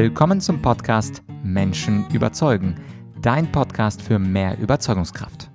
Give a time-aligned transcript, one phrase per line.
[0.00, 2.76] Willkommen zum Podcast Menschen überzeugen,
[3.20, 5.50] dein Podcast für mehr Überzeugungskraft.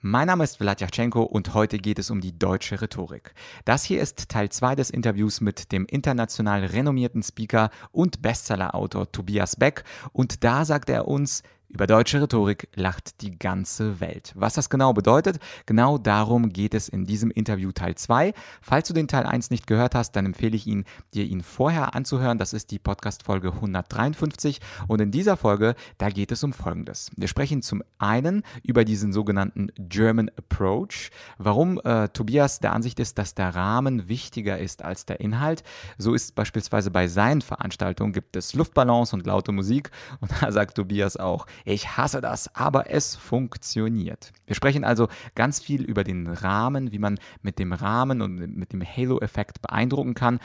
[0.00, 3.34] Mein Name ist Vladyachenko und heute geht es um die deutsche Rhetorik.
[3.66, 9.56] Das hier ist Teil 2 des Interviews mit dem international renommierten Speaker und Bestsellerautor Tobias
[9.56, 9.84] Beck
[10.14, 11.42] und da sagt er uns,
[11.74, 14.32] über deutsche Rhetorik lacht die ganze Welt.
[14.36, 18.32] Was das genau bedeutet, genau darum geht es in diesem Interview Teil 2.
[18.62, 20.84] Falls du den Teil 1 nicht gehört hast, dann empfehle ich ihn,
[21.14, 22.38] dir ihn vorher anzuhören.
[22.38, 24.60] Das ist die Podcast-Folge 153.
[24.86, 27.10] Und in dieser Folge, da geht es um Folgendes.
[27.16, 33.18] Wir sprechen zum einen über diesen sogenannten German Approach, warum äh, Tobias der Ansicht ist,
[33.18, 35.64] dass der Rahmen wichtiger ist als der Inhalt.
[35.98, 39.90] So ist beispielsweise bei seinen Veranstaltungen gibt es Luftballons und laute Musik.
[40.20, 44.32] Und da sagt Tobias auch, ich hasse das, aber es funktioniert.
[44.46, 48.72] Wir sprechen also ganz viel über den Rahmen, wie man mit dem Rahmen und mit
[48.72, 50.38] dem Halo-Effekt beeindrucken kann,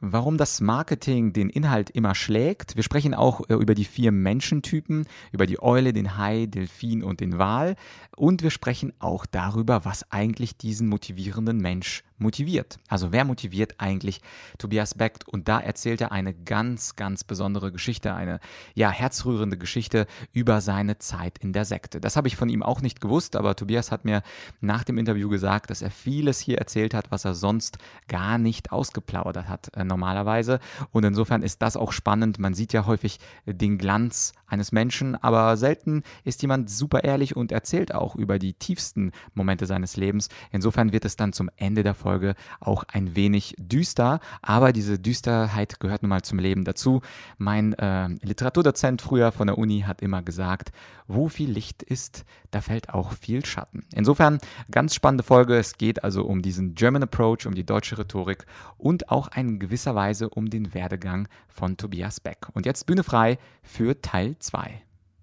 [0.00, 2.76] warum das Marketing den Inhalt immer schlägt.
[2.76, 7.20] Wir sprechen auch äh, über die vier Menschentypen, über die Eule, den Hai, Delfin und
[7.20, 7.74] den Wal.
[8.16, 12.78] Und wir sprechen auch darüber, was eigentlich diesen motivierenden Mensch motiviert.
[12.88, 14.20] Also wer motiviert eigentlich
[14.58, 15.18] Tobias Beck?
[15.26, 18.40] Und da erzählt er eine ganz, ganz besondere Geschichte, eine
[18.74, 22.00] ja herzrührende Geschichte über seine Zeit in der Sekte.
[22.00, 24.22] Das habe ich von ihm auch nicht gewusst, aber Tobias hat mir
[24.60, 28.72] nach dem Interview gesagt, dass er vieles hier erzählt hat, was er sonst gar nicht
[28.72, 30.60] ausgeplaudert hat äh, normalerweise.
[30.90, 32.38] Und insofern ist das auch spannend.
[32.38, 37.52] Man sieht ja häufig den Glanz eines Menschen, aber selten ist jemand super ehrlich und
[37.52, 40.28] erzählt auch über die tiefsten Momente seines Lebens.
[40.50, 44.98] Insofern wird es dann zum Ende der Folge Folge auch ein wenig düster, aber diese
[44.98, 47.02] Düsterheit gehört nun mal zum Leben dazu.
[47.36, 50.72] Mein äh, Literaturdozent früher von der Uni hat immer gesagt,
[51.06, 53.84] wo viel Licht ist, da fällt auch viel Schatten.
[53.94, 54.38] Insofern
[54.70, 55.58] ganz spannende Folge.
[55.58, 58.46] Es geht also um diesen German Approach, um die deutsche Rhetorik
[58.78, 62.46] und auch in gewisser Weise um den Werdegang von Tobias Beck.
[62.54, 64.80] Und jetzt Bühne frei für Teil 2.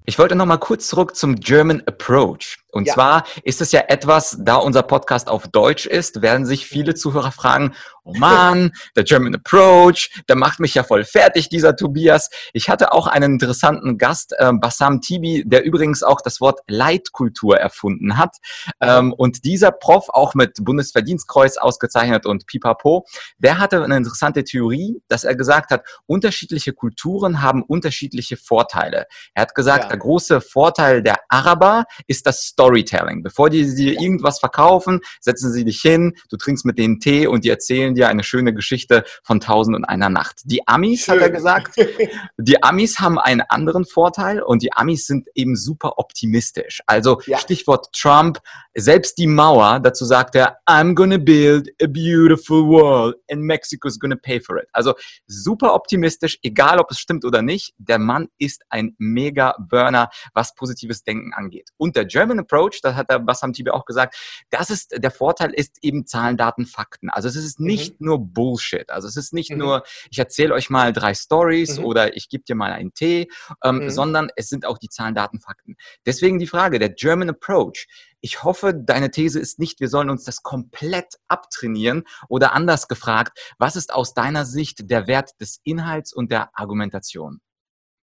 [0.08, 2.60] Ich wollte noch mal kurz zurück zum German Approach.
[2.76, 2.94] Und ja.
[2.94, 7.32] zwar ist es ja etwas, da unser Podcast auf Deutsch ist, werden sich viele Zuhörer
[7.32, 12.30] fragen, oh man, der German Approach, der macht mich ja voll fertig, dieser Tobias.
[12.52, 17.58] Ich hatte auch einen interessanten Gast, äh, Bassam Tibi, der übrigens auch das Wort Leitkultur
[17.58, 18.36] erfunden hat.
[18.82, 23.06] Ähm, und dieser Prof, auch mit Bundesverdienstkreuz ausgezeichnet und pipapo,
[23.38, 29.06] der hatte eine interessante Theorie, dass er gesagt hat, unterschiedliche Kulturen haben unterschiedliche Vorteile.
[29.34, 29.90] Er hat gesagt, ja.
[29.92, 33.22] der große Vorteil der Araber ist das Story Storytelling.
[33.22, 37.46] Bevor die dir irgendwas verkaufen, setzen sie dich hin, du trinkst mit denen Tee und
[37.46, 40.42] die erzählen dir eine schöne Geschichte von Tausend und einer Nacht.
[40.46, 41.16] Die Amis, Schön.
[41.16, 41.76] hat er gesagt,
[42.38, 46.82] die Amis haben einen anderen Vorteil und die Amis sind eben super optimistisch.
[46.88, 47.38] Also ja.
[47.38, 48.40] Stichwort Trump,
[48.74, 54.16] selbst die Mauer, dazu sagt er, I'm gonna build a beautiful world and Mexico's gonna
[54.16, 54.68] pay for it.
[54.74, 54.96] Also
[55.28, 57.76] super optimistisch, egal ob es stimmt oder nicht.
[57.78, 61.70] Der Mann ist ein mega Burner, was positives Denken angeht.
[61.78, 64.16] Und der German Approach, das hat der Bassam Tibi auch gesagt,
[64.50, 67.10] das ist, der Vorteil ist eben Zahlen, Daten, Fakten.
[67.10, 68.08] Also es ist nicht mhm.
[68.08, 68.90] nur Bullshit.
[68.90, 69.58] Also es ist nicht mhm.
[69.58, 71.86] nur, ich erzähle euch mal drei Stories mhm.
[71.86, 73.28] oder ich gebe dir mal einen Tee,
[73.64, 73.90] ähm, mhm.
[73.90, 75.76] sondern es sind auch die Zahlen, Daten, Fakten.
[76.06, 77.88] Deswegen die Frage, der German Approach.
[78.22, 83.38] Ich hoffe, deine These ist nicht, wir sollen uns das komplett abtrainieren oder anders gefragt,
[83.60, 87.40] was ist aus deiner Sicht der Wert des Inhalts und der Argumentation?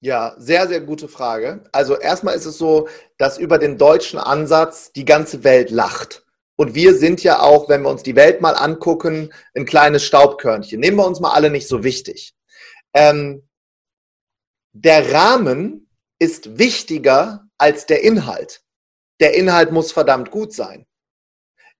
[0.01, 1.65] Ja, sehr, sehr gute Frage.
[1.73, 2.89] Also erstmal ist es so,
[3.19, 6.25] dass über den deutschen Ansatz die ganze Welt lacht.
[6.57, 10.81] Und wir sind ja auch, wenn wir uns die Welt mal angucken, ein kleines Staubkörnchen.
[10.81, 12.35] Nehmen wir uns mal alle nicht so wichtig.
[12.95, 13.47] Ähm,
[14.73, 18.63] der Rahmen ist wichtiger als der Inhalt
[19.21, 20.87] der Inhalt muss verdammt gut sein.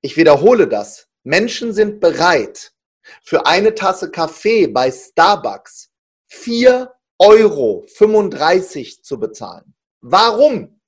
[0.03, 1.09] Ich wiederhole das.
[1.25, 2.73] Menschen sind bereit,
[3.23, 5.91] für eine Tasse Kaffee bei Starbucks
[6.31, 6.89] 4,35
[7.21, 7.85] Euro
[9.03, 9.75] zu bezahlen.
[10.01, 10.81] Warum?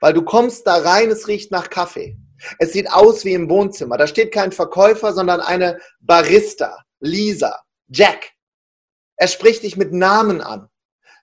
[0.00, 2.16] Weil du kommst da rein, es riecht nach Kaffee.
[2.58, 3.96] Es sieht aus wie im Wohnzimmer.
[3.96, 8.30] Da steht kein Verkäufer, sondern eine Barista, Lisa, Jack.
[9.16, 10.68] Er spricht dich mit Namen an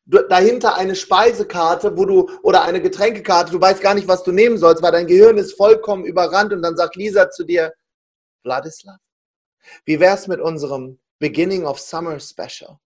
[0.05, 4.57] dahinter eine Speisekarte, wo du oder eine Getränkekarte, du weißt gar nicht, was du nehmen
[4.57, 7.73] sollst, weil dein Gehirn ist vollkommen überrannt und dann sagt Lisa zu dir,
[8.43, 8.99] Vladislav,
[9.85, 12.77] wie wär's mit unserem Beginning of Summer Special?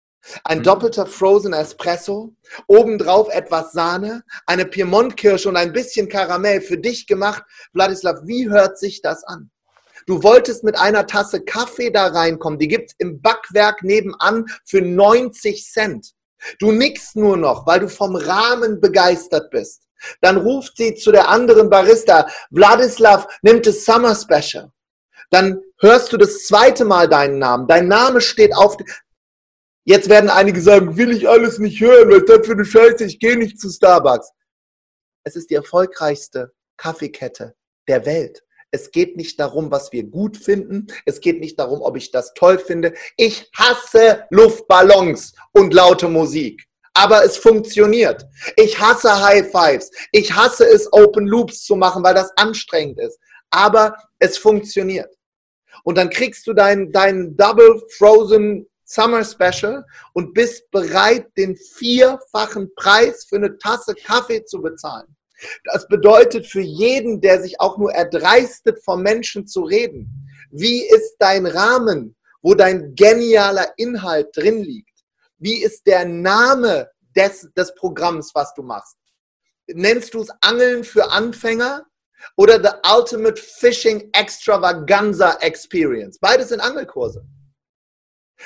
[0.43, 0.63] Ein mhm.
[0.63, 2.33] doppelter Frozen Espresso,
[2.67, 7.43] obendrauf etwas Sahne, eine Piemont-Kirsche und ein bisschen Karamell für dich gemacht.
[7.73, 9.49] Vladislav, wie hört sich das an?
[10.05, 15.65] Du wolltest mit einer Tasse Kaffee da reinkommen, die gibt's im Backwerk nebenan für 90
[15.65, 16.13] Cent.
[16.59, 19.83] Du nickst nur noch, weil du vom Rahmen begeistert bist.
[20.21, 24.71] Dann ruft sie zu der anderen Barista, Vladislav nimmt das Summer Special.
[25.29, 27.67] Dann hörst du das zweite Mal deinen Namen.
[27.67, 28.77] Dein Name steht auf.
[29.89, 33.17] Jetzt werden einige sagen, will ich alles nicht hören, was das für eine Scheiße, ich
[33.17, 34.29] gehe nicht zu Starbucks.
[35.23, 37.55] Es ist die erfolgreichste Kaffeekette
[37.87, 38.43] der Welt.
[38.69, 40.85] Es geht nicht darum, was wir gut finden.
[41.07, 42.93] Es geht nicht darum, ob ich das toll finde.
[43.17, 46.67] Ich hasse Luftballons und laute Musik.
[46.93, 48.27] Aber es funktioniert.
[48.57, 49.89] Ich hasse High Fives.
[50.11, 53.17] Ich hasse es, Open Loops zu machen, weil das anstrengend ist.
[53.49, 55.11] Aber es funktioniert.
[55.83, 62.73] Und dann kriegst du dein, dein Double Frozen Summer Special und bist bereit, den vierfachen
[62.75, 65.15] Preis für eine Tasse Kaffee zu bezahlen.
[65.65, 71.15] Das bedeutet für jeden, der sich auch nur erdreistet, vom Menschen zu reden, wie ist
[71.19, 74.89] dein Rahmen, wo dein genialer Inhalt drin liegt?
[75.37, 78.97] Wie ist der Name des, des Programms, was du machst?
[79.67, 81.85] Nennst du es Angeln für Anfänger
[82.35, 86.17] oder The Ultimate Fishing Extravaganza Experience?
[86.17, 87.23] Beides sind Angelkurse.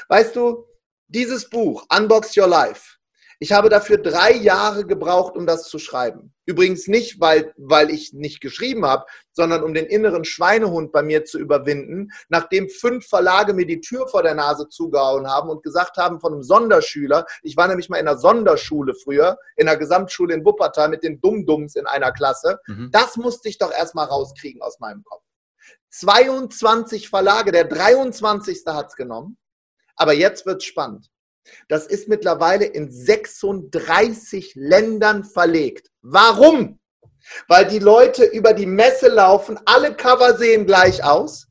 [0.09, 0.65] Weißt du,
[1.07, 2.97] dieses Buch, Unbox Your Life,
[3.43, 6.33] ich habe dafür drei Jahre gebraucht, um das zu schreiben.
[6.45, 11.25] Übrigens nicht, weil, weil ich nicht geschrieben habe, sondern um den inneren Schweinehund bei mir
[11.25, 15.97] zu überwinden, nachdem fünf Verlage mir die Tür vor der Nase zugehauen haben und gesagt
[15.97, 20.33] haben von einem Sonderschüler, ich war nämlich mal in einer Sonderschule früher, in der Gesamtschule
[20.33, 22.59] in Wuppertal mit den Dummdums in einer Klasse.
[22.67, 22.91] Mhm.
[22.93, 25.23] Das musste ich doch erstmal rauskriegen aus meinem Kopf.
[25.89, 28.63] 22 Verlage, der 23.
[28.67, 29.37] hat es genommen.
[29.95, 31.09] Aber jetzt wird es spannend.
[31.67, 35.89] Das ist mittlerweile in 36 Ländern verlegt.
[36.01, 36.79] Warum?
[37.47, 41.47] Weil die Leute über die Messe laufen, alle Cover sehen gleich aus.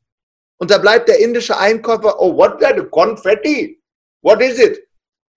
[0.57, 2.89] Und da bleibt der indische Einkäufer, oh, what that?
[2.91, 3.81] Confetti?
[4.21, 4.87] What is it?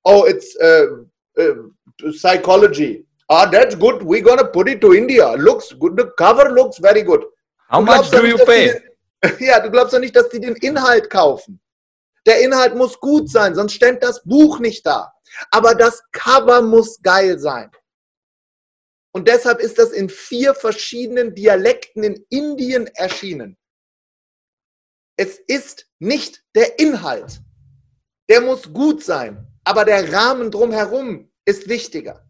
[0.05, 1.05] Oh, it's uh,
[1.38, 3.05] uh, psychology.
[3.29, 4.02] Ah, that's good.
[4.02, 5.35] We're gonna put it to India.
[5.35, 5.97] Looks good.
[5.97, 7.25] The cover looks very good.
[7.69, 8.81] How much do you pay?
[9.25, 11.59] Die, ja, du glaubst doch nicht, dass die den Inhalt kaufen.
[12.26, 15.12] Der Inhalt muss gut sein, sonst stellt das Buch nicht da.
[15.50, 17.70] Aber das Cover muss geil sein.
[19.12, 23.56] Und deshalb ist das in vier verschiedenen Dialekten in Indien erschienen.
[25.17, 27.40] Es ist nicht der Inhalt.
[28.28, 32.25] Der muss gut sein, aber der Rahmen drumherum ist wichtiger.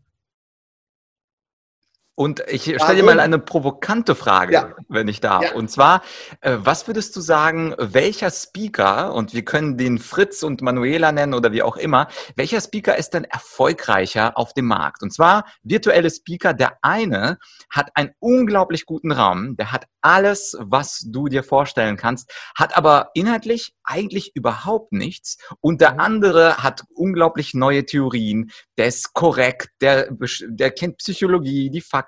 [2.16, 4.74] Und ich stelle dir mal eine provokante Frage, ja.
[4.88, 5.44] wenn ich darf.
[5.44, 5.52] Ja.
[5.52, 6.02] Und zwar,
[6.40, 11.34] äh, was würdest du sagen, welcher Speaker, und wir können den Fritz und Manuela nennen
[11.34, 15.02] oder wie auch immer, welcher Speaker ist denn erfolgreicher auf dem Markt?
[15.02, 17.36] Und zwar virtuelle Speaker, der eine
[17.68, 23.10] hat einen unglaublich guten Raum, der hat alles, was du dir vorstellen kannst, hat aber
[23.12, 25.36] inhaltlich eigentlich überhaupt nichts.
[25.60, 26.00] Und der mhm.
[26.00, 30.08] andere hat unglaublich neue Theorien, der ist korrekt, der,
[30.48, 32.05] der kennt Psychologie, die Fakten,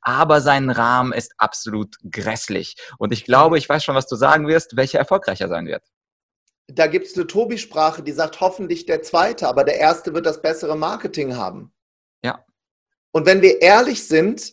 [0.00, 2.76] aber sein Rahmen ist absolut grässlich.
[2.98, 5.82] Und ich glaube, ich weiß schon, was du sagen wirst, welcher erfolgreicher sein wird.
[6.66, 10.42] Da gibt es eine Tobi-Sprache, die sagt hoffentlich der zweite, aber der erste wird das
[10.42, 11.72] bessere Marketing haben.
[12.22, 12.44] Ja.
[13.12, 14.52] Und wenn wir ehrlich sind,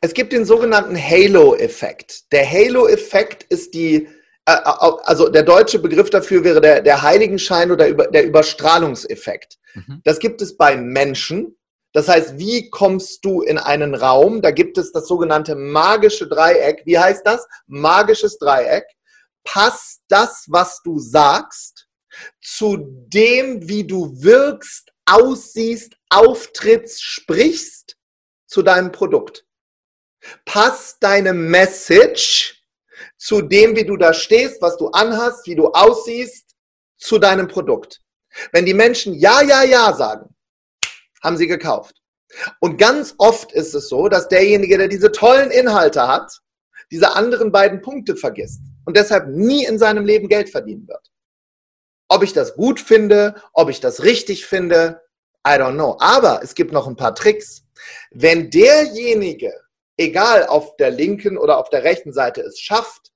[0.00, 2.32] es gibt den sogenannten Halo-Effekt.
[2.32, 4.08] Der Halo-Effekt ist die,
[4.46, 9.58] äh, also der deutsche Begriff dafür wäre der, der Heiligenschein oder der Überstrahlungseffekt.
[9.74, 10.00] Mhm.
[10.04, 11.56] Das gibt es bei Menschen.
[11.92, 14.40] Das heißt, wie kommst du in einen Raum?
[14.40, 16.82] Da gibt es das sogenannte magische Dreieck.
[16.86, 17.46] Wie heißt das?
[17.66, 18.84] Magisches Dreieck.
[19.44, 21.88] Passt das, was du sagst,
[22.40, 27.96] zu dem, wie du wirkst, aussiehst, auftrittst, sprichst,
[28.46, 29.44] zu deinem Produkt
[30.44, 32.64] passt deine Message
[33.16, 36.54] zu dem, wie du da stehst, was du anhast, wie du aussiehst,
[36.98, 38.00] zu deinem Produkt.
[38.52, 40.31] Wenn die Menschen Ja, Ja, Ja sagen,
[41.22, 42.02] haben sie gekauft.
[42.60, 46.40] Und ganz oft ist es so, dass derjenige, der diese tollen Inhalte hat,
[46.90, 51.10] diese anderen beiden Punkte vergisst und deshalb nie in seinem Leben Geld verdienen wird.
[52.08, 55.00] Ob ich das gut finde, ob ich das richtig finde,
[55.46, 55.96] I don't know.
[56.00, 57.64] Aber es gibt noch ein paar Tricks.
[58.10, 59.52] Wenn derjenige,
[59.96, 63.12] egal auf der linken oder auf der rechten Seite es schafft,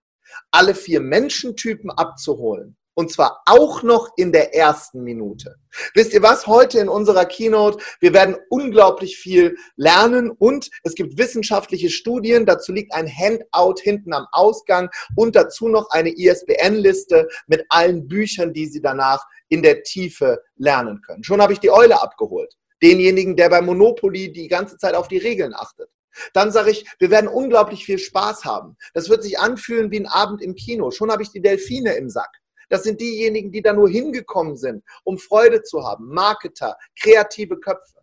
[0.51, 2.77] alle vier Menschentypen abzuholen.
[2.99, 5.57] Und zwar auch noch in der ersten Minute.
[5.93, 6.47] Wisst ihr was?
[6.47, 12.47] Heute in unserer Keynote, wir werden unglaublich viel lernen und es gibt wissenschaftliche Studien.
[12.47, 18.55] Dazu liegt ein Handout hinten am Ausgang und dazu noch eine ISBN-Liste mit allen Büchern,
[18.55, 21.23] die Sie danach in der Tiefe lernen können.
[21.23, 22.55] Schon habe ich die Eule abgeholt.
[22.83, 25.91] Denjenigen, der bei Monopoly die ganze Zeit auf die Regeln achtet.
[26.33, 28.79] Dann sage ich, wir werden unglaublich viel Spaß haben.
[28.95, 30.91] Das wird sich anfühlen wie ein Abend im Kino.
[30.91, 32.31] Schon habe ich die Delfine im Sack.
[32.69, 36.09] Das sind diejenigen, die da nur hingekommen sind, um Freude zu haben.
[36.09, 37.97] Marketer, kreative Köpfe.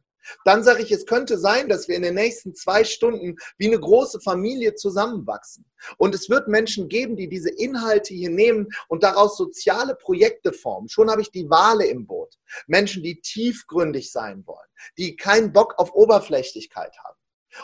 [0.45, 3.79] Dann sage ich, es könnte sein, dass wir in den nächsten zwei Stunden wie eine
[3.79, 5.65] große Familie zusammenwachsen.
[5.97, 10.89] Und es wird Menschen geben, die diese Inhalte hier nehmen und daraus soziale Projekte formen.
[10.89, 12.35] Schon habe ich die Wale im Boot.
[12.67, 17.17] Menschen, die tiefgründig sein wollen, die keinen Bock auf Oberflächlichkeit haben.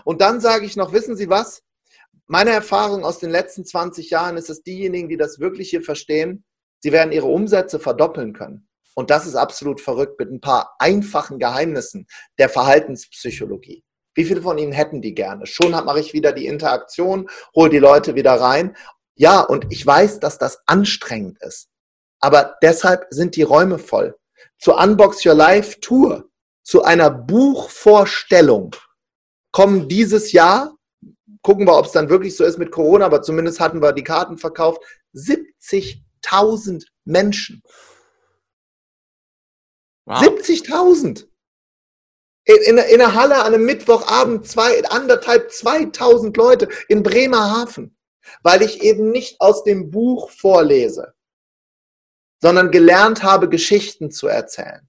[0.04, 1.64] Und dann sage ich noch, wissen Sie was?
[2.28, 6.46] Meine Erfahrung aus den letzten 20 Jahren ist, dass diejenigen, die das wirklich hier verstehen,
[6.80, 8.68] sie werden ihre Umsätze verdoppeln können.
[8.96, 12.08] Und das ist absolut verrückt mit ein paar einfachen Geheimnissen
[12.38, 13.84] der Verhaltenspsychologie.
[14.14, 15.46] Wie viele von Ihnen hätten die gerne?
[15.46, 18.76] Schon mache ich wieder die Interaktion, hole die Leute wieder rein.
[19.16, 21.70] Ja, und ich weiß, dass das anstrengend ist.
[22.20, 24.18] Aber deshalb sind die Räume voll.
[24.58, 26.30] Zur Unbox Your Life Tour,
[26.64, 28.76] zu einer Buchvorstellung
[29.52, 30.76] kommen dieses Jahr,
[31.42, 34.04] gucken wir, ob es dann wirklich so ist mit Corona, aber zumindest hatten wir die
[34.04, 34.82] Karten verkauft,
[36.24, 37.62] 70.000 Menschen.
[40.06, 40.22] Wow.
[40.22, 41.28] 70.000.
[42.46, 47.96] In, in, in der Halle an einem Mittwochabend zwei, anderthalb, 2000 Leute in Bremerhaven,
[48.42, 51.14] weil ich eben nicht aus dem Buch vorlese,
[52.42, 54.88] sondern gelernt habe, Geschichten zu erzählen.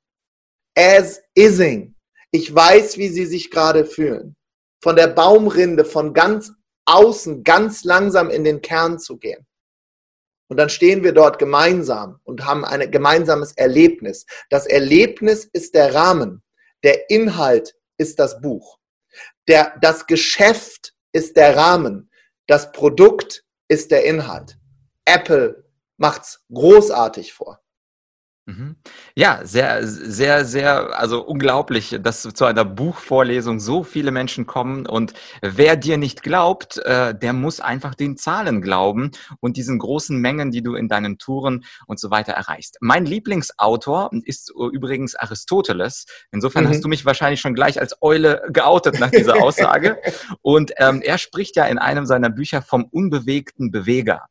[0.76, 1.96] As ising.
[2.30, 4.36] Ich weiß, wie sie sich gerade fühlen.
[4.82, 6.52] Von der Baumrinde, von ganz
[6.86, 9.46] außen, ganz langsam in den Kern zu gehen.
[10.50, 14.26] Und dann stehen wir dort gemeinsam und haben ein gemeinsames Erlebnis.
[14.50, 16.42] Das Erlebnis ist der Rahmen.
[16.82, 18.78] Der Inhalt ist das Buch.
[19.46, 22.10] Der, das Geschäft ist der Rahmen.
[22.48, 24.58] Das Produkt ist der Inhalt.
[25.04, 25.64] Apple
[25.98, 27.60] macht's großartig vor.
[28.50, 28.76] Mhm.
[29.14, 35.12] Ja, sehr, sehr, sehr, also unglaublich, dass zu einer Buchvorlesung so viele Menschen kommen und
[35.40, 40.50] wer dir nicht glaubt, äh, der muss einfach den Zahlen glauben und diesen großen Mengen,
[40.50, 42.78] die du in deinen Touren und so weiter erreichst.
[42.80, 46.06] Mein Lieblingsautor ist übrigens Aristoteles.
[46.32, 46.68] Insofern mhm.
[46.70, 49.98] hast du mich wahrscheinlich schon gleich als Eule geoutet nach dieser Aussage.
[50.42, 54.29] und ähm, er spricht ja in einem seiner Bücher vom unbewegten Beweger.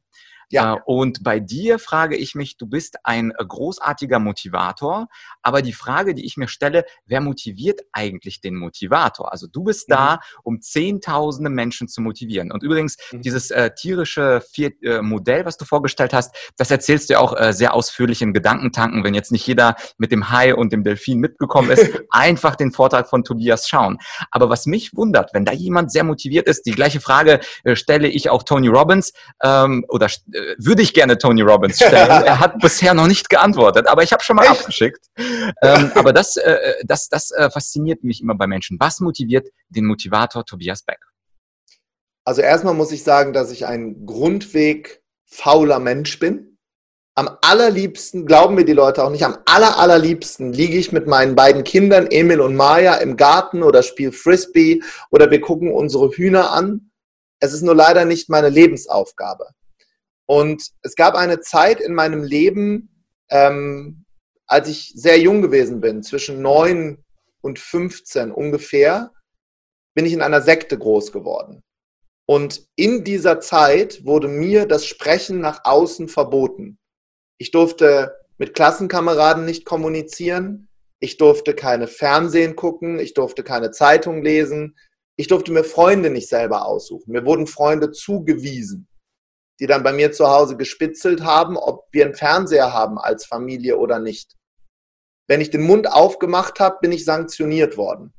[0.51, 0.75] Ja.
[0.75, 5.07] Äh, und bei dir frage ich mich, du bist ein äh, großartiger Motivator,
[5.41, 9.31] aber die Frage, die ich mir stelle, wer motiviert eigentlich den Motivator?
[9.31, 9.93] Also du bist mhm.
[9.93, 12.51] da, um zehntausende Menschen zu motivieren.
[12.51, 13.21] Und übrigens, mhm.
[13.21, 17.39] dieses äh, tierische Vier äh, Modell, was du vorgestellt hast, das erzählst du ja auch
[17.39, 21.19] äh, sehr ausführlich in Gedankentanken, wenn jetzt nicht jeder mit dem Hai und dem Delfin
[21.19, 23.97] mitgekommen ist, einfach den Vortrag von Tobias schauen.
[24.31, 28.07] Aber was mich wundert, wenn da jemand sehr motiviert ist, die gleiche Frage äh, stelle
[28.07, 29.13] ich auch Tony Robbins
[29.43, 30.07] ähm, oder
[30.57, 32.09] würde ich gerne Tony Robbins stellen.
[32.09, 34.59] er hat bisher noch nicht geantwortet, aber ich habe schon mal Echt?
[34.59, 35.05] abgeschickt.
[35.61, 38.77] Ähm, aber das, äh, das, das äh, fasziniert mich immer bei Menschen.
[38.79, 40.99] Was motiviert den Motivator Tobias Beck?
[42.25, 46.57] Also erstmal muss ich sagen, dass ich ein grundweg fauler Mensch bin.
[47.15, 51.35] Am allerliebsten, glauben mir die Leute auch nicht, am aller, allerliebsten liege ich mit meinen
[51.35, 54.81] beiden Kindern, Emil und Maya, im Garten oder spiele Frisbee
[55.11, 56.91] oder wir gucken unsere Hühner an.
[57.41, 59.47] Es ist nur leider nicht meine Lebensaufgabe.
[60.29, 64.05] Und es gab eine Zeit in meinem Leben, ähm,
[64.45, 67.03] als ich sehr jung gewesen bin, zwischen neun
[67.41, 69.11] und 15 ungefähr,
[69.95, 71.63] bin ich in einer Sekte groß geworden.
[72.27, 76.77] Und in dieser Zeit wurde mir das Sprechen nach außen verboten.
[77.39, 80.69] Ich durfte mit Klassenkameraden nicht kommunizieren.
[80.99, 82.99] Ich durfte keine Fernsehen gucken.
[82.99, 84.77] Ich durfte keine Zeitung lesen.
[85.15, 87.13] Ich durfte mir Freunde nicht selber aussuchen.
[87.13, 88.88] Mir wurden Freunde zugewiesen
[89.59, 93.77] die dann bei mir zu Hause gespitzelt haben, ob wir einen Fernseher haben als Familie
[93.77, 94.35] oder nicht.
[95.27, 98.13] Wenn ich den Mund aufgemacht habe, bin ich sanktioniert worden.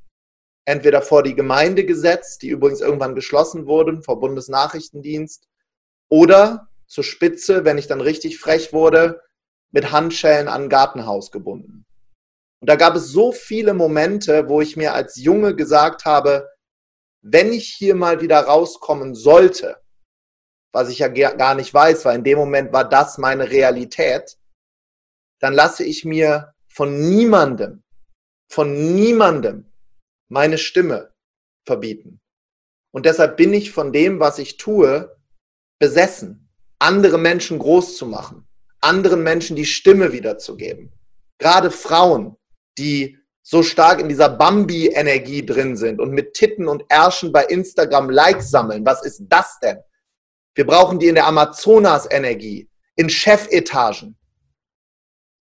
[0.67, 5.49] Entweder vor die Gemeinde gesetzt, die übrigens irgendwann geschlossen wurde, vor Bundesnachrichtendienst,
[6.09, 9.23] oder zur Spitze, wenn ich dann richtig frech wurde,
[9.73, 11.87] mit Handschellen an ein Gartenhaus gebunden.
[12.61, 16.49] Und da gab es so viele Momente, wo ich mir als Junge gesagt habe,
[17.23, 19.81] wenn ich hier mal wieder rauskommen sollte,
[20.73, 24.39] was ich ja gar nicht weiß, weil in dem Moment war das meine Realität,
[25.41, 27.83] dann lasse ich mir von niemandem,
[28.49, 29.67] von niemandem
[30.29, 31.13] meine Stimme
[31.67, 32.21] verbieten.
[32.93, 35.17] Und deshalb bin ich von dem, was ich tue,
[35.79, 36.49] besessen,
[36.79, 38.47] andere Menschen groß zu machen,
[38.81, 40.93] anderen Menschen die Stimme wiederzugeben.
[41.39, 42.37] Gerade Frauen,
[42.79, 48.11] die so stark in dieser Bambi-Energie drin sind und mit Titten und Ärschen bei Instagram
[48.11, 48.85] Likes sammeln.
[48.85, 49.79] Was ist das denn?
[50.61, 54.19] Wir brauchen die in der Amazonas-Energie, in Chefetagen.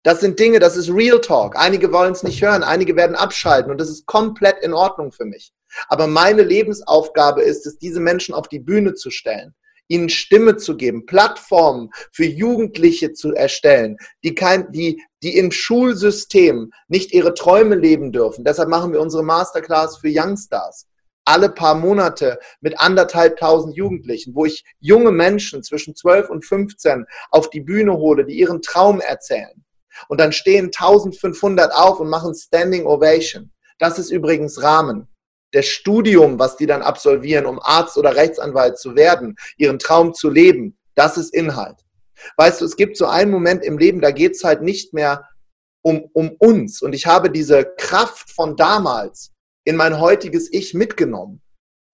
[0.03, 1.55] Das sind Dinge, das ist Real Talk.
[1.55, 5.23] Einige wollen es nicht hören, einige werden abschalten und das ist komplett in Ordnung für
[5.23, 5.53] mich.
[5.87, 9.55] Aber meine Lebensaufgabe ist es, diese Menschen auf die Bühne zu stellen,
[9.87, 13.95] ihnen Stimme zu geben, Plattformen für Jugendliche zu erstellen,
[14.25, 18.43] die, kein, die, die im Schulsystem nicht ihre Träume leben dürfen.
[18.43, 20.87] Deshalb machen wir unsere Masterclass für Youngstars
[21.25, 27.05] alle paar Monate mit anderthalb tausend Jugendlichen, wo ich junge Menschen zwischen 12 und 15
[27.31, 29.65] auf die Bühne hole, die ihren Traum erzählen.
[30.07, 33.51] Und dann stehen 1500 auf und machen Standing Ovation.
[33.79, 35.07] Das ist übrigens Rahmen.
[35.53, 40.29] Der Studium, was die dann absolvieren, um Arzt oder Rechtsanwalt zu werden, ihren Traum zu
[40.29, 41.77] leben, das ist Inhalt.
[42.37, 45.27] Weißt du, es gibt so einen Moment im Leben, da geht es halt nicht mehr
[45.81, 46.81] um, um uns.
[46.81, 49.31] Und ich habe diese Kraft von damals
[49.65, 51.41] in mein heutiges Ich mitgenommen,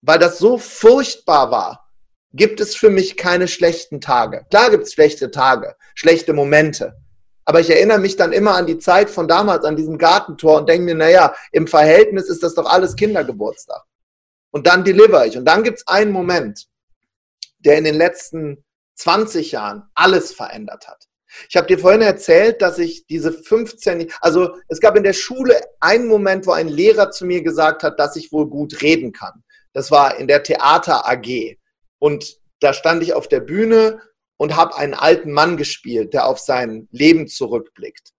[0.01, 1.87] weil das so furchtbar war.
[2.33, 4.45] Gibt es für mich keine schlechten Tage.
[4.49, 6.95] Klar gibt es schlechte Tage, schlechte Momente.
[7.43, 10.69] Aber ich erinnere mich dann immer an die Zeit von damals, an diesem Gartentor und
[10.69, 13.83] denke mir, naja, im Verhältnis ist das doch alles Kindergeburtstag.
[14.51, 15.37] Und dann deliver ich.
[15.37, 16.67] Und dann gibt es einen Moment,
[17.59, 18.63] der in den letzten
[18.95, 21.07] 20 Jahren alles verändert hat.
[21.49, 25.59] Ich habe dir vorhin erzählt, dass ich diese 15, also es gab in der Schule
[25.79, 29.43] einen Moment, wo ein Lehrer zu mir gesagt hat, dass ich wohl gut reden kann.
[29.73, 31.57] Das war in der Theater AG.
[31.99, 34.01] Und da stand ich auf der Bühne
[34.37, 38.11] und habe einen alten Mann gespielt, der auf sein Leben zurückblickt.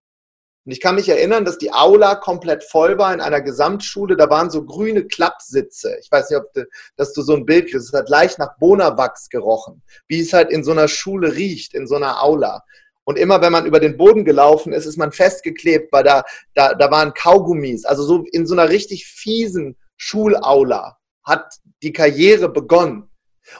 [0.65, 4.17] Und ich kann mich erinnern, dass die Aula komplett voll war in einer Gesamtschule.
[4.17, 5.97] Da waren so grüne Klappsitze.
[6.01, 6.65] Ich weiß nicht, ob du,
[6.97, 7.89] dass du so ein Bild kriegst.
[7.89, 11.89] Es hat leicht nach Bonawachs gerochen, wie es halt in so einer Schule riecht, in
[11.89, 12.63] so einer Aula.
[13.05, 16.75] Und immer wenn man über den Boden gelaufen ist, ist man festgeklebt, weil da, da,
[16.75, 17.85] da waren Kaugummis.
[17.85, 23.09] Also so in so einer richtig fiesen Schulaula hat die Karriere begonnen.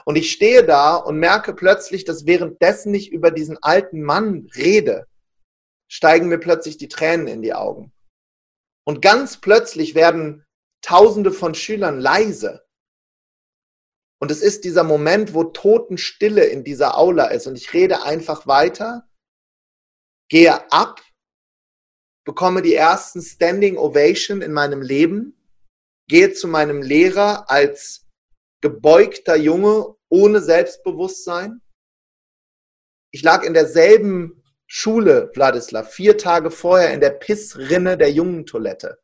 [0.05, 5.07] Und ich stehe da und merke plötzlich, dass währenddessen ich über diesen alten Mann rede,
[5.89, 7.91] steigen mir plötzlich die Tränen in die Augen.
[8.85, 10.45] Und ganz plötzlich werden
[10.81, 12.65] Tausende von Schülern leise.
[14.19, 17.47] Und es ist dieser Moment, wo Totenstille in dieser Aula ist.
[17.47, 19.07] Und ich rede einfach weiter
[20.33, 20.99] gehe ab,
[22.25, 25.37] bekomme die ersten Standing Ovation in meinem Leben,
[26.09, 28.07] gehe zu meinem Lehrer als
[28.59, 31.61] gebeugter Junge ohne Selbstbewusstsein.
[33.11, 38.97] Ich lag in derselben Schule, Wladislav, vier Tage vorher in der Pissrinne der Jungentoilette,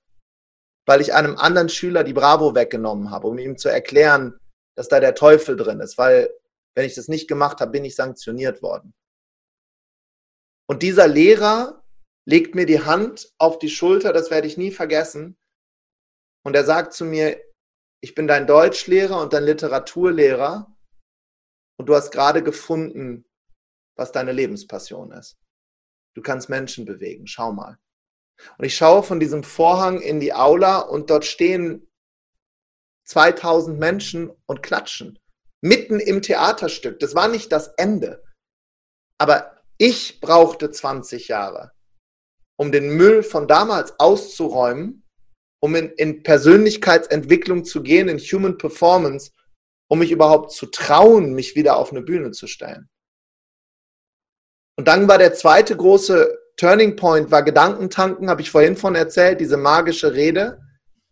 [0.87, 4.39] weil ich einem anderen Schüler die Bravo weggenommen habe, um ihm zu erklären,
[4.75, 6.31] dass da der Teufel drin ist, weil
[6.73, 8.95] wenn ich das nicht gemacht habe, bin ich sanktioniert worden.
[10.69, 11.83] Und dieser Lehrer
[12.25, 15.35] legt mir die Hand auf die Schulter, das werde ich nie vergessen.
[16.45, 17.41] Und er sagt zu mir,
[18.01, 20.71] ich bin dein Deutschlehrer und dein Literaturlehrer
[21.77, 23.25] und du hast gerade gefunden,
[23.95, 25.39] was deine Lebenspassion ist.
[26.13, 27.79] Du kannst Menschen bewegen, schau mal.
[28.59, 31.91] Und ich schaue von diesem Vorhang in die Aula und dort stehen
[33.05, 35.17] 2000 Menschen und klatschen.
[35.61, 36.99] Mitten im Theaterstück.
[36.99, 38.23] Das war nicht das Ende.
[39.17, 41.71] Aber ich brauchte 20 Jahre,
[42.57, 45.07] um den Müll von damals auszuräumen,
[45.61, 49.31] um in, in Persönlichkeitsentwicklung zu gehen, in Human Performance,
[49.89, 52.89] um mich überhaupt zu trauen, mich wieder auf eine Bühne zu stellen.
[54.77, 59.39] Und dann war der zweite große Turning Point, war Gedankentanken, habe ich vorhin von erzählt,
[59.39, 60.59] diese magische Rede.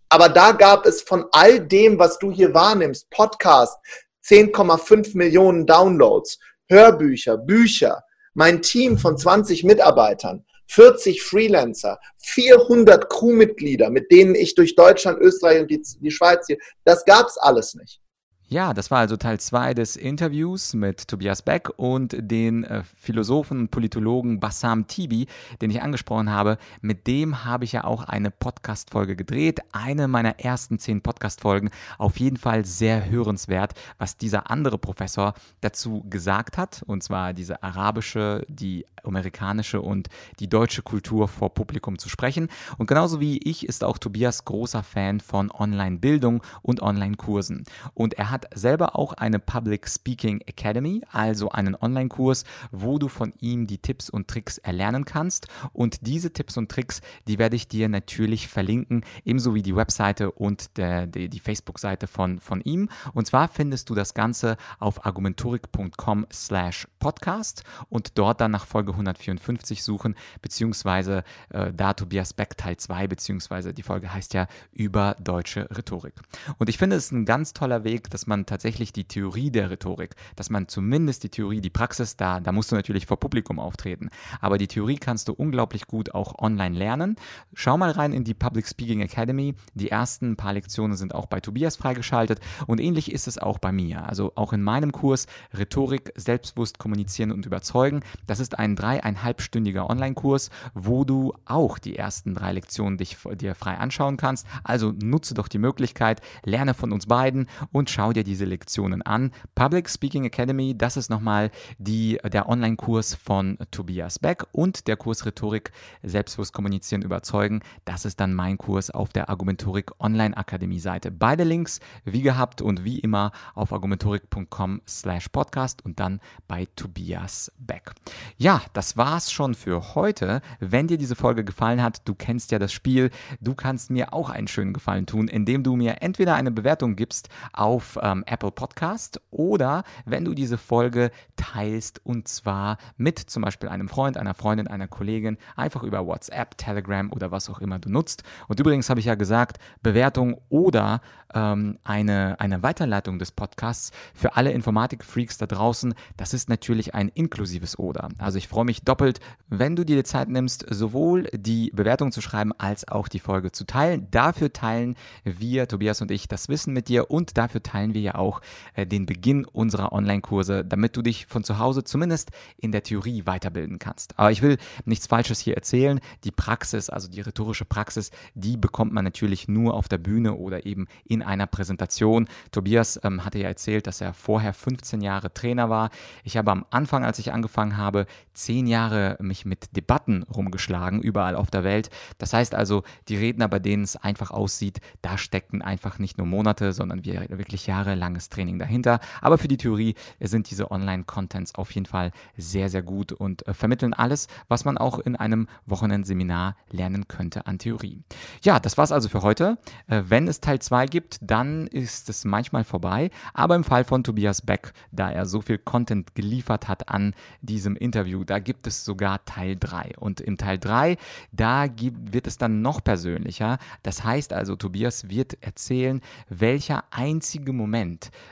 [0.09, 3.77] Aber da gab es von all dem, was du hier wahrnimmst, Podcast,
[4.25, 6.37] 10,5 Millionen Downloads,
[6.69, 8.03] Hörbücher, Bücher,
[8.37, 15.61] mein Team von 20 Mitarbeitern, 40 Freelancer, 400 Crewmitglieder, mit denen ich durch Deutschland, Österreich
[15.61, 17.99] und die, die Schweiz hier, das gab es alles nicht.
[18.49, 23.59] Ja, das war also Teil 2 des Interviews mit Tobias Beck und den äh, Philosophen
[23.59, 25.27] und Politologen Bassam Tibi,
[25.59, 26.57] den ich angesprochen habe.
[26.79, 29.59] Mit dem habe ich ja auch eine Podcast-Folge gedreht.
[29.73, 31.71] Eine meiner ersten zehn Podcast-Folgen.
[31.97, 36.83] Auf jeden Fall sehr hörenswert, was dieser andere Professor dazu gesagt hat.
[36.87, 42.49] Und zwar diese arabische, die amerikanische und die deutsche Kultur vor Publikum zu sprechen.
[42.77, 47.63] Und genauso wie ich ist auch Tobias großer Fan von Online-Bildung und Online-Kursen.
[47.93, 53.07] Und er hat hat selber auch eine Public Speaking Academy, also einen Online-Kurs, wo du
[53.07, 55.47] von ihm die Tipps und Tricks erlernen kannst.
[55.73, 60.29] Und diese Tipps und Tricks, die werde ich dir natürlich verlinken, ebenso wie die Webseite
[60.31, 62.89] und der, die, die Facebook-Seite von, von ihm.
[63.15, 68.91] Und zwar findest du das Ganze auf argumentorik.com slash podcast und dort dann nach Folge
[68.91, 75.15] 154 suchen, beziehungsweise äh, da Tobias Beck Teil 2, beziehungsweise die Folge heißt ja über
[75.19, 76.13] deutsche Rhetorik.
[76.59, 80.15] Und ich finde es ein ganz toller Weg, dass man tatsächlich die Theorie der Rhetorik,
[80.35, 84.09] dass man zumindest die Theorie, die Praxis da, da musst du natürlich vor Publikum auftreten,
[84.41, 87.15] aber die Theorie kannst du unglaublich gut auch online lernen.
[87.53, 89.55] Schau mal rein in die Public Speaking Academy.
[89.73, 93.71] Die ersten paar Lektionen sind auch bei Tobias freigeschaltet und ähnlich ist es auch bei
[93.71, 94.07] mir.
[94.07, 98.01] Also auch in meinem Kurs Rhetorik, selbstbewusst kommunizieren und überzeugen.
[98.25, 103.77] Das ist ein dreieinhalbstündiger Online-Kurs, wo du auch die ersten drei Lektionen dich, dir frei
[103.77, 104.45] anschauen kannst.
[104.63, 109.31] Also nutze doch die Möglichkeit, lerne von uns beiden und schau dir diese Lektionen an.
[109.55, 115.25] Public Speaking Academy, das ist nochmal die, der Online-Kurs von Tobias Beck und der Kurs
[115.25, 115.71] Rhetorik,
[116.03, 117.61] Selbstbewusst kommunizieren, überzeugen.
[117.85, 121.11] Das ist dann mein Kurs auf der Argumentorik Online Akademie Seite.
[121.11, 127.51] Beide Links, wie gehabt und wie immer, auf argumentorik.com slash podcast und dann bei Tobias
[127.59, 127.93] Beck.
[128.37, 130.41] Ja, das war's schon für heute.
[130.59, 134.29] Wenn dir diese Folge gefallen hat, du kennst ja das Spiel, du kannst mir auch
[134.29, 139.21] einen schönen Gefallen tun, indem du mir entweder eine Bewertung gibst auf ähm, Apple Podcast
[139.31, 144.67] oder wenn du diese Folge teilst und zwar mit zum Beispiel einem Freund, einer Freundin,
[144.67, 148.23] einer Kollegin, einfach über WhatsApp, Telegram oder was auch immer du nutzt.
[148.47, 151.01] Und übrigens habe ich ja gesagt, Bewertung oder
[151.33, 157.09] ähm, eine, eine Weiterleitung des Podcasts für alle Informatik-Freaks da draußen, das ist natürlich ein
[157.09, 158.09] inklusives Oder.
[158.17, 162.21] Also ich freue mich doppelt, wenn du dir die Zeit nimmst, sowohl die Bewertung zu
[162.21, 164.07] schreiben als auch die Folge zu teilen.
[164.11, 168.15] Dafür teilen wir, Tobias und ich, das Wissen mit dir und dafür teilen wir ja
[168.15, 168.41] auch
[168.75, 173.25] äh, den Beginn unserer Online-Kurse, damit du dich von zu Hause zumindest in der Theorie
[173.25, 174.17] weiterbilden kannst.
[174.19, 175.99] Aber ich will nichts Falsches hier erzählen.
[176.23, 180.65] Die Praxis, also die rhetorische Praxis, die bekommt man natürlich nur auf der Bühne oder
[180.65, 182.27] eben in einer Präsentation.
[182.51, 185.89] Tobias ähm, hatte ja erzählt, dass er vorher 15 Jahre Trainer war.
[186.23, 191.35] Ich habe am Anfang, als ich angefangen habe, 10 Jahre mich mit Debatten rumgeschlagen, überall
[191.35, 191.89] auf der Welt.
[192.17, 196.27] Das heißt also, die Redner, bei denen es einfach aussieht, da steckten einfach nicht nur
[196.27, 198.99] Monate, sondern wirklich jahrelanges Training dahinter.
[199.21, 203.53] Aber für die Theorie sind diese Online-Contents auf jeden Fall sehr, sehr gut und äh,
[203.53, 208.01] vermitteln alles, was man auch in einem Wochenendseminar lernen könnte an Theorie.
[208.41, 209.57] Ja, das war's also für heute.
[209.87, 213.09] Äh, wenn es Teil 2 gibt, dann ist es manchmal vorbei.
[213.33, 217.75] Aber im Fall von Tobias Beck, da er so viel Content geliefert hat an diesem
[217.75, 219.93] Interview, da gibt es sogar Teil 3.
[219.99, 220.97] Und im Teil 3,
[221.31, 223.57] da gibt, wird es dann noch persönlicher.
[223.83, 227.66] Das heißt also, Tobias wird erzählen, welcher einzige Moment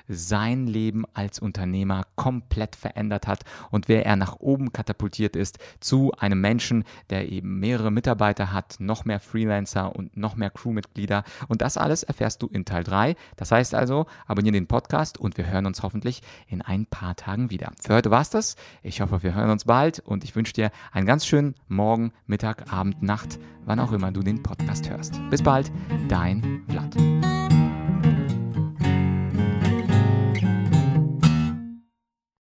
[0.07, 6.11] sein Leben als Unternehmer komplett verändert hat und wer er nach oben katapultiert ist zu
[6.17, 11.23] einem Menschen, der eben mehrere Mitarbeiter hat, noch mehr Freelancer und noch mehr Crewmitglieder.
[11.47, 13.15] Und das alles erfährst du in Teil 3.
[13.35, 17.49] Das heißt also, abonniere den Podcast und wir hören uns hoffentlich in ein paar Tagen
[17.49, 17.71] wieder.
[17.81, 18.55] Für heute war es das.
[18.83, 22.71] Ich hoffe, wir hören uns bald und ich wünsche dir einen ganz schönen Morgen, Mittag,
[22.71, 25.19] Abend, Nacht, wann auch immer du den Podcast hörst.
[25.29, 25.71] Bis bald,
[26.07, 27.44] dein Vlad.